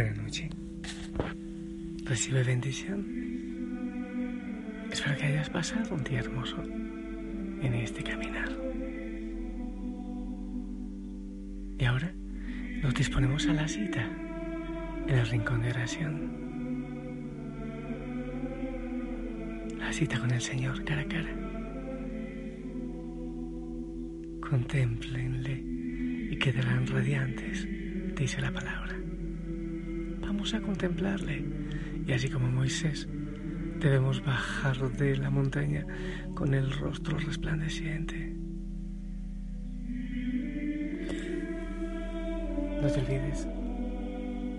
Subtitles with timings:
[0.00, 0.48] Buena noche.
[2.06, 3.04] Recibe bendición.
[4.90, 8.48] Espero que hayas pasado un día hermoso en este caminar.
[11.78, 12.14] Y ahora
[12.82, 14.10] nos disponemos a la cita
[15.06, 16.32] en el rincón de oración.
[19.78, 21.34] La cita con el Señor cara a cara.
[24.40, 25.62] Contémplenle
[26.30, 27.68] y quedarán radiantes,
[28.16, 28.99] dice la palabra.
[30.40, 31.44] Vamos a contemplarle.
[32.06, 33.06] Y así como Moisés,
[33.78, 35.84] debemos bajar de la montaña
[36.34, 38.34] con el rostro resplandeciente.
[42.80, 43.46] No te olvides,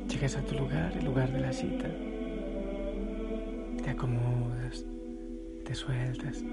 [0.08, 1.90] llegas a tu lugar, el lugar de la cita,
[3.84, 4.86] te acomodas,
[5.66, 6.44] te sueltas,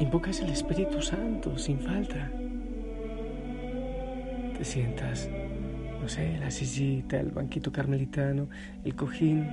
[0.00, 2.32] invocas el Espíritu Santo sin falta,
[4.56, 5.28] te sientas
[6.16, 8.48] la sillita, el banquito carmelitano,
[8.82, 9.46] el cojín.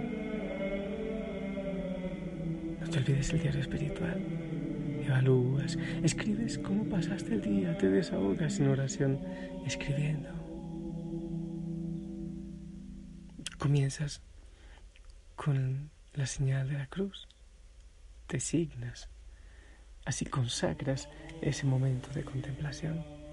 [2.80, 4.22] No te olvides el diario espiritual.
[5.06, 9.20] Evalúas, escribes cómo pasaste el día, te desahogas en oración,
[9.66, 10.30] escribiendo.
[13.58, 14.22] Comienzas
[15.36, 17.28] con la señal de la cruz,
[18.28, 19.10] te signas,
[20.06, 21.10] así consagras
[21.42, 23.25] ese momento de contemplación.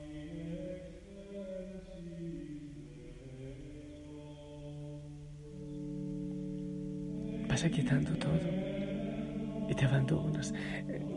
[7.63, 8.41] Vas quitando todo
[9.69, 10.53] y te abandonas.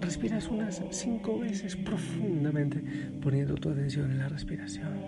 [0.02, 2.82] Respiras unas cinco veces profundamente
[3.22, 5.00] poniendo tu atención en la respiración.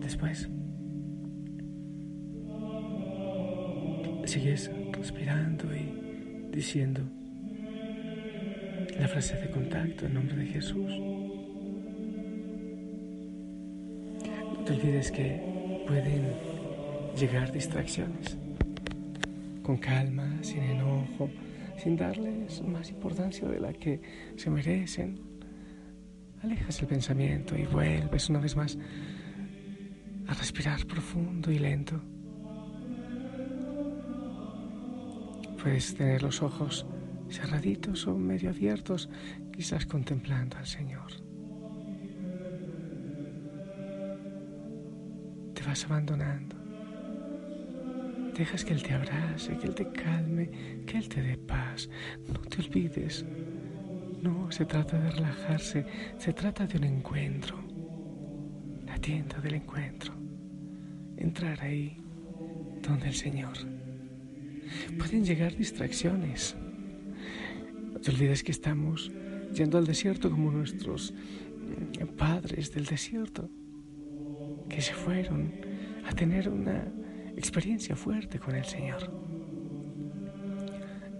[0.00, 0.48] Después,
[4.24, 7.02] sigues respirando y diciendo
[8.98, 10.92] la frase de contacto en nombre de Jesús.
[14.54, 16.57] No te olvides que pueden
[17.18, 18.38] llegar distracciones.
[19.64, 21.28] Con calma, sin enojo,
[21.76, 24.00] sin darles más importancia de la que
[24.36, 25.18] se merecen.
[26.42, 28.78] Alejas el pensamiento y vuelves una vez más
[30.28, 32.00] a respirar profundo y lento.
[35.60, 36.86] Puedes tener los ojos
[37.28, 39.10] cerraditos o medio abiertos,
[39.52, 41.10] quizás contemplando al Señor.
[45.54, 46.57] Te vas abandonando.
[48.38, 50.48] Dejas que Él te abrace, que Él te calme,
[50.86, 51.90] que Él te dé paz.
[52.28, 53.24] No te olvides.
[54.22, 55.84] No se trata de relajarse,
[56.18, 57.56] se trata de un encuentro.
[58.86, 60.14] La tienda del encuentro.
[61.16, 61.96] Entrar ahí
[62.80, 63.54] donde el Señor.
[64.96, 66.54] Pueden llegar distracciones.
[67.92, 69.10] No te olvides que estamos
[69.52, 73.50] yendo al desierto como nuestros mm, padres del desierto,
[74.68, 75.52] que se fueron
[76.06, 76.92] a tener una
[77.38, 79.10] experiencia fuerte con el Señor.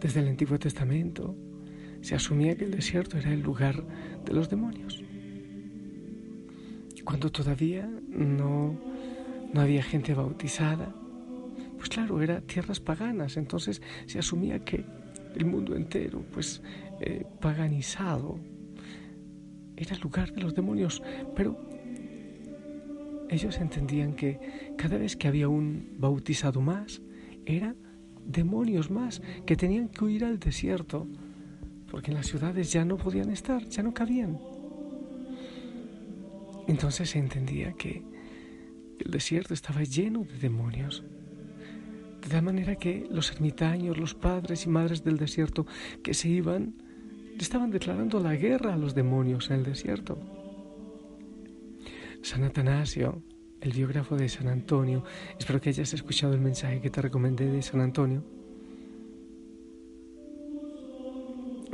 [0.01, 1.37] Desde el Antiguo Testamento
[2.01, 3.85] se asumía que el desierto era el lugar
[4.25, 5.03] de los demonios.
[7.05, 8.79] Cuando todavía no,
[9.53, 10.95] no había gente bautizada,
[11.77, 14.85] pues claro, eran tierras paganas, entonces se asumía que
[15.37, 16.61] el mundo entero, pues
[17.01, 18.39] eh, paganizado,
[19.77, 21.03] era el lugar de los demonios,
[21.37, 21.57] pero
[23.29, 27.03] ellos entendían que cada vez que había un bautizado más,
[27.47, 27.75] era
[28.25, 31.07] demonios más que tenían que huir al desierto,
[31.91, 34.39] porque en las ciudades ya no podían estar, ya no cabían.
[36.67, 38.03] Entonces se entendía que
[38.99, 41.03] el desierto estaba lleno de demonios.
[42.21, 45.67] De tal manera que los ermitaños, los padres y madres del desierto
[46.03, 46.75] que se iban,
[47.39, 50.19] estaban declarando la guerra a los demonios en el desierto.
[52.23, 53.23] San Atanasio,
[53.61, 55.05] el biógrafo de San Antonio,
[55.39, 58.23] espero que hayas escuchado el mensaje que te recomendé de San Antonio.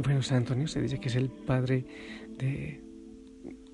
[0.03, 1.85] Bueno, San Antonio se dice que es el padre
[2.39, 2.81] de,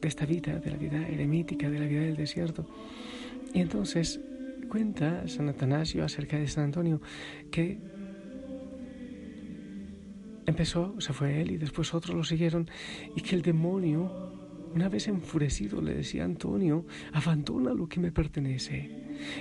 [0.02, 2.66] esta vida, de la vida eremítica, de la vida del desierto.
[3.52, 4.20] Y entonces
[4.68, 7.00] cuenta San Atanasio acerca de San Antonio
[7.50, 7.78] que
[10.46, 12.68] empezó, se fue él y después otros lo siguieron,
[13.16, 14.39] y que el demonio
[14.74, 18.90] una vez enfurecido le decía Antonio, abandona lo que me pertenece.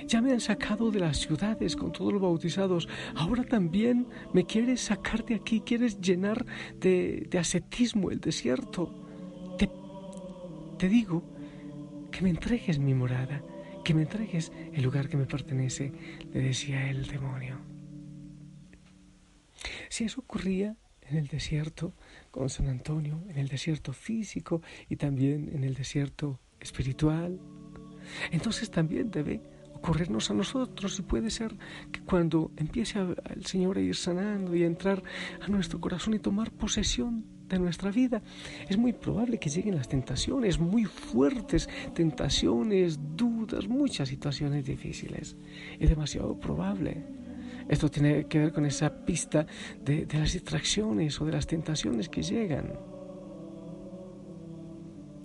[0.06, 2.88] Ya me han sacado de las ciudades con todos los bautizados.
[3.14, 6.44] Ahora también me quieres sacar de aquí, quieres llenar
[6.78, 8.92] de, ascetismo el desierto.
[9.56, 9.70] Te,
[10.78, 11.22] te digo
[12.10, 13.42] que me entregues mi morada,
[13.84, 15.92] que me entregues el lugar que me pertenece,
[16.32, 17.58] le decía el demonio.
[19.88, 20.76] Si eso ocurría
[21.10, 21.94] en el desierto,
[22.30, 27.38] con San Antonio en el desierto físico y también en el desierto espiritual.
[28.30, 29.40] entonces también debe
[29.74, 31.56] ocurrirnos a nosotros y puede ser
[31.90, 35.02] que cuando empiece el Señor a ir sanando y a entrar
[35.40, 38.22] a nuestro corazón y tomar posesión de nuestra vida,
[38.68, 45.36] es muy probable que lleguen las tentaciones muy fuertes, tentaciones, dudas, muchas situaciones difíciles.
[45.78, 47.19] Es demasiado probable.
[47.68, 49.46] Esto tiene que ver con esa pista
[49.82, 52.72] de, las distracciones o de las tentaciones que llegan.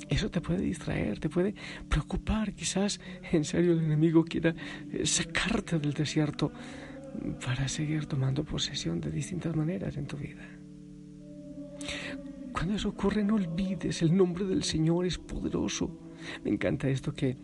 [0.09, 1.55] Eso te puede distraer, te puede
[1.89, 2.53] preocupar.
[2.53, 2.99] Quizás
[3.31, 4.53] en serio el enemigo quiera
[4.91, 6.51] eh, sacarte del desierto
[7.43, 10.45] para seguir tomando posesión de distintas maneras en tu vida.
[12.51, 16.13] Cuando eso ocurre, no olvides, el nombre del Señor es poderoso.
[16.43, 17.37] Me encanta esto que,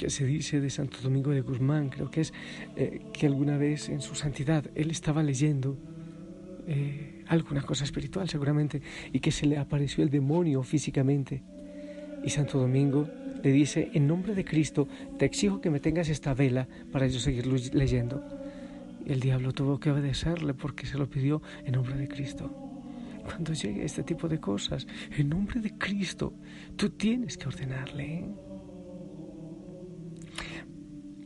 [0.00, 2.32] que se dice de Santo Domingo de Guzmán, creo que es
[2.74, 5.76] eh, que alguna vez en su santidad él estaba leyendo
[6.66, 8.80] eh, alguna cosa espiritual seguramente
[9.12, 11.42] y que se le apareció el demonio físicamente
[12.24, 13.10] y Santo Domingo
[13.42, 14.88] le dice, en nombre de Cristo,
[15.18, 18.24] te exijo que me tengas esta vela para yo seguir leyendo.
[19.04, 22.50] El diablo tuvo que obedecerle porque se lo pidió en nombre de Cristo.
[23.22, 26.32] Cuando llegue este tipo de cosas, en nombre de Cristo,
[26.76, 28.04] tú tienes que ordenarle.
[28.04, 28.49] ¿eh?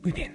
[0.05, 0.35] Muy bien,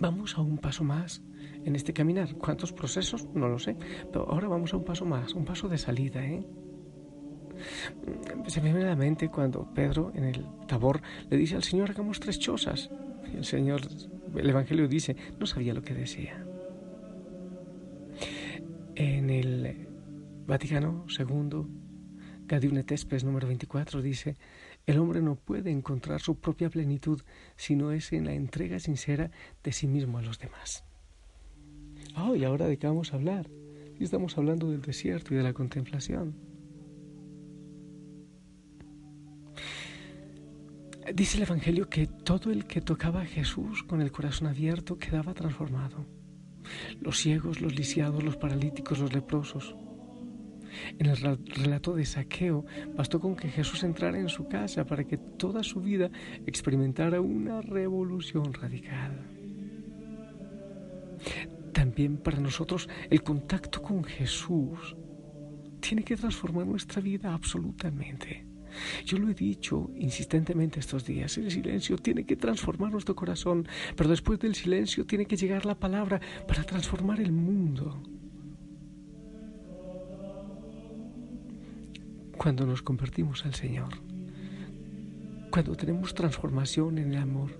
[0.00, 1.22] vamos a un paso más
[1.64, 2.34] en este caminar.
[2.34, 3.28] ¿Cuántos procesos?
[3.32, 3.76] No lo sé,
[4.10, 6.26] pero ahora vamos a un paso más, un paso de salida.
[6.26, 6.44] ¿eh?
[8.48, 11.92] Se me viene a la mente cuando Pedro en el Tabor le dice al Señor,
[11.92, 12.90] hagamos tres chozas.
[13.32, 13.82] Y el Señor,
[14.34, 16.44] el Evangelio dice, no sabía lo que decía.
[18.96, 19.86] En el
[20.48, 21.66] Vaticano II,
[22.48, 24.36] Gaudium Tespes número 24 dice,
[24.86, 27.20] el hombre no puede encontrar su propia plenitud
[27.56, 29.30] si no es en la entrega sincera
[29.62, 30.84] de sí mismo a los demás.
[32.16, 33.48] Oh, y ahora de qué vamos a hablar?
[33.98, 36.34] Estamos hablando del desierto y de la contemplación.
[41.14, 45.34] Dice el Evangelio que todo el que tocaba a Jesús con el corazón abierto quedaba
[45.34, 46.06] transformado.
[47.00, 49.74] Los ciegos, los lisiados, los paralíticos, los leprosos.
[50.98, 55.16] En el relato de Saqueo bastó con que Jesús entrara en su casa para que
[55.16, 56.10] toda su vida
[56.46, 59.26] experimentara una revolución radical.
[61.72, 64.96] También para nosotros el contacto con Jesús
[65.80, 68.46] tiene que transformar nuestra vida absolutamente.
[69.04, 74.10] Yo lo he dicho insistentemente estos días, el silencio tiene que transformar nuestro corazón, pero
[74.10, 78.00] después del silencio tiene que llegar la palabra para transformar el mundo.
[82.42, 83.90] Cuando nos convertimos al Señor,
[85.50, 87.50] cuando tenemos transformación en el amor,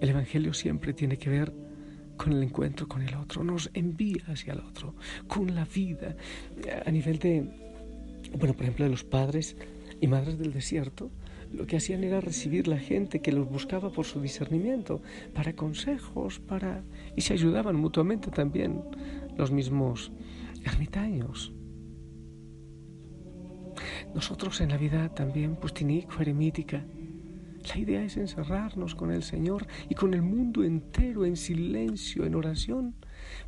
[0.00, 1.52] el Evangelio siempre tiene que ver
[2.16, 4.94] con el encuentro con el otro, nos envía hacia el otro,
[5.28, 6.16] con la vida,
[6.86, 7.46] a nivel de
[8.38, 9.54] bueno, por ejemplo, de los padres
[10.00, 11.10] y madres del desierto,
[11.52, 15.02] lo que hacían era recibir la gente que los buscaba por su discernimiento,
[15.34, 16.84] para consejos, para
[17.16, 18.80] y se ayudaban mutuamente también
[19.36, 20.10] los mismos
[20.64, 21.52] ermitaños.
[24.14, 26.84] Nosotros en la vida también pustinico, eremítica,
[27.68, 32.34] la idea es encerrarnos con el Señor y con el mundo entero en silencio, en
[32.34, 32.94] oración,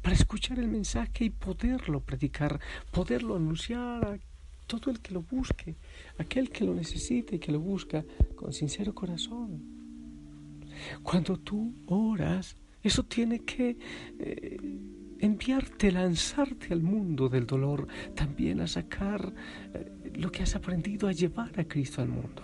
[0.03, 2.61] para escuchar el mensaje y poderlo predicar,
[2.91, 4.21] poderlo anunciar
[4.67, 5.77] todo el que lo busque,
[6.19, 8.05] aquel que lo necesite y que lo busca
[8.37, 9.63] con sincero corazón.
[11.03, 13.79] Cuando tú oras, eso tiene que
[14.19, 14.79] eh,
[15.23, 19.33] enviarte, lanzarte al mundo del dolor, también a sacar
[19.73, 22.43] eh, lo que has aprendido, a llevar a Cristo al mundo.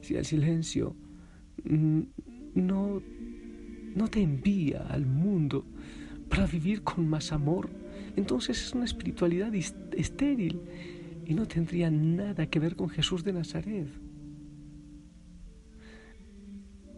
[0.00, 0.96] Si el silencio
[1.64, 2.00] mm,
[2.56, 3.00] no,
[3.94, 5.64] no te envía al mundo
[6.28, 7.70] para vivir con más amor,
[8.16, 10.60] entonces es una espiritualidad estéril
[11.24, 13.86] y no tendría nada que ver con Jesús de Nazaret.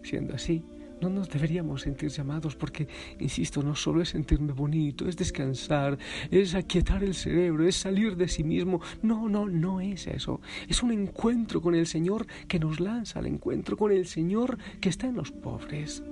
[0.02, 0.64] Siendo así,
[1.02, 2.86] no nos deberíamos sentir llamados porque,
[3.18, 5.98] insisto, no solo es sentirme bonito, es descansar,
[6.30, 8.80] es aquietar el cerebro, es salir de sí mismo.
[9.02, 10.40] No, no, no es eso.
[10.68, 14.88] Es un encuentro con el Señor que nos lanza al encuentro con el Señor que
[14.88, 16.02] está en los pobres.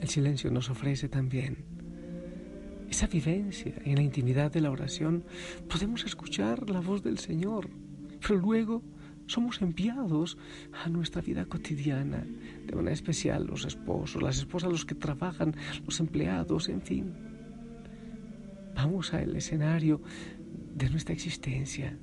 [0.00, 1.64] El silencio nos ofrece también
[2.90, 5.24] esa vivencia en la intimidad de la oración,
[5.68, 7.68] podemos escuchar la voz del Señor,
[8.20, 8.82] pero luego
[9.26, 10.38] somos enviados
[10.84, 12.24] a nuestra vida cotidiana,
[12.66, 15.54] de manera especial los esposos, las esposas, los que trabajan,
[15.84, 17.12] los empleados, en fin.
[18.74, 20.00] Vamos al escenario
[20.74, 21.96] de nuestra existencia.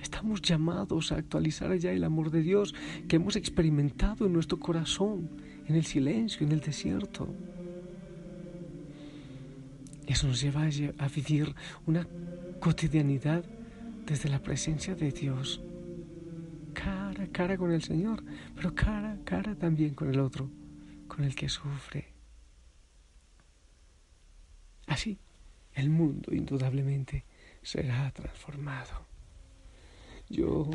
[0.00, 2.74] Estamos llamados a actualizar ya el amor de Dios
[3.08, 5.28] que hemos experimentado en nuestro corazón,
[5.66, 7.28] en el silencio, en el desierto.
[10.06, 11.54] Eso nos lleva a vivir
[11.86, 12.06] una
[12.60, 13.44] cotidianidad
[14.06, 15.60] desde la presencia de Dios.
[17.30, 18.22] Cara con el Señor,
[18.54, 20.50] pero cara a cara también con el otro,
[21.06, 22.12] con el que sufre.
[24.86, 25.18] Así,
[25.74, 27.24] el mundo indudablemente
[27.62, 29.06] será transformado.
[30.28, 30.70] Yo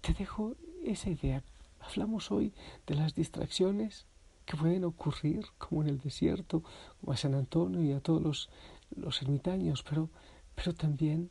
[0.00, 1.42] te dejo esa idea.
[1.80, 2.52] Hablamos hoy
[2.86, 4.06] de las distracciones
[4.46, 6.62] que pueden ocurrir, como en el desierto,
[7.00, 8.50] como a San Antonio y a todos los,
[8.96, 10.10] los ermitaños, pero,
[10.54, 11.30] pero también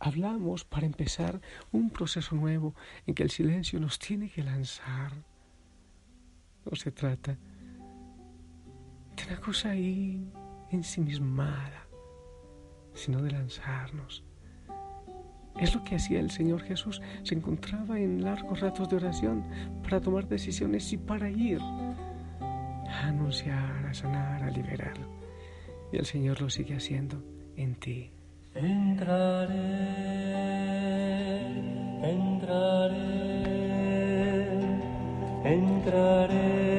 [0.00, 1.40] hablamos para empezar
[1.70, 2.74] un proceso nuevo
[3.06, 5.12] en que el silencio nos tiene que lanzar.
[6.64, 7.36] No se trata
[9.16, 10.26] de una cosa ahí
[10.70, 11.86] ensimismada,
[12.94, 14.24] sino de lanzarnos.
[15.58, 17.02] Es lo que hacía el Señor Jesús.
[17.22, 19.44] Se encontraba en largos ratos de oración
[19.82, 24.94] para tomar decisiones y para ir a anunciar, a sanar, a liberar.
[25.92, 27.22] Y el Señor lo sigue haciendo
[27.56, 28.10] en ti.
[28.52, 29.54] Entraré,
[32.02, 32.96] entraré,
[35.44, 36.69] entraré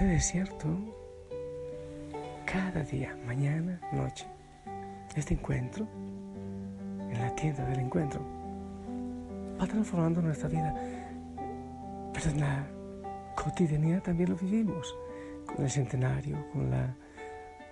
[0.00, 0.66] ese desierto
[2.46, 4.26] cada día, mañana, noche.
[5.14, 5.86] Este encuentro,
[7.10, 8.22] en la tienda del encuentro,
[9.60, 10.74] va transformando nuestra vida.
[12.14, 12.66] Pero en la
[13.36, 14.96] cotidianidad también lo vivimos,
[15.44, 16.96] con el centenario, con la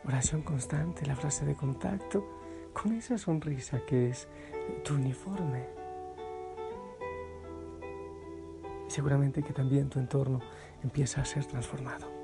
[0.04, 2.22] oración constante, la frase de contacto,
[2.74, 4.28] con esa sonrisa que es
[4.84, 5.64] tu uniforme
[8.88, 10.40] seguramente que también tu entorno
[10.82, 12.17] empieza a ser transformado.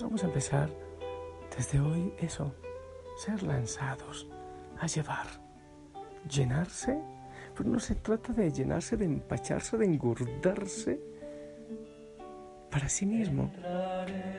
[0.00, 0.68] Vamos a empezar
[1.56, 2.54] desde hoy eso,
[3.16, 4.28] ser lanzados
[4.80, 5.26] a llevar,
[6.28, 6.96] llenarse,
[7.56, 11.00] pero no se trata de llenarse, de empacharse, de engordarse
[12.70, 13.50] para sí mismo,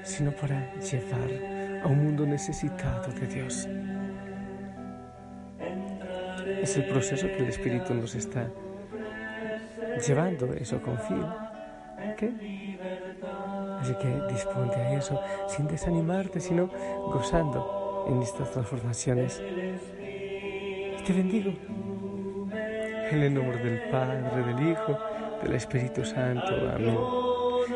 [0.03, 3.67] sino para llevar a un mundo necesitado de Dios.
[6.61, 8.49] Es el proceso que el Espíritu nos está
[10.07, 11.27] llevando eso confío.
[13.79, 16.69] Así que disponte a eso sin desanimarte, sino
[17.07, 19.41] gozando en estas transformaciones.
[19.41, 21.51] Y te bendigo.
[23.11, 24.97] En el nombre del Padre, del Hijo,
[25.41, 26.53] del Espíritu Santo.
[26.75, 26.97] Amén.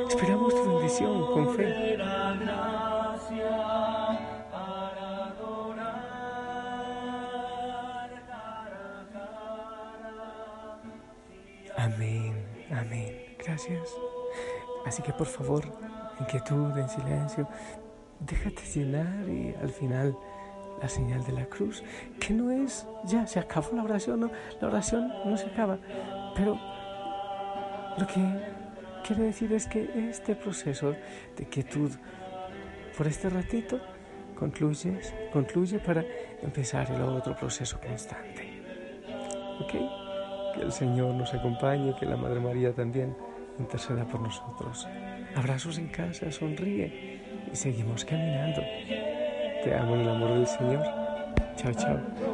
[0.08, 1.98] Esperamos tu bendición con fe.
[11.76, 12.34] Amén,
[12.72, 13.36] amén.
[13.40, 14.13] Gracias.
[14.86, 15.64] Así que por favor,
[16.20, 17.48] en quietud, en silencio,
[18.20, 20.18] déjate llenar y al final
[20.82, 21.84] la señal de la cruz,
[22.20, 25.78] que no es, ya se acabó la oración, no, la oración no se acaba,
[26.36, 26.60] pero
[27.98, 28.22] lo que
[29.06, 30.96] quiero decir es que este proceso
[31.38, 31.92] de quietud
[32.98, 33.80] por este ratito
[34.38, 35.00] concluye,
[35.32, 36.04] concluye para
[36.42, 38.62] empezar el otro proceso constante.
[39.62, 39.72] ¿Ok?
[40.56, 43.16] Que el Señor nos acompañe, que la Madre María también
[43.60, 44.88] interceda por nosotros.
[45.36, 48.62] Abrazos en casa, sonríe y seguimos caminando.
[49.64, 50.86] Te amo en el amor del Señor.
[51.56, 52.33] Chao, chao.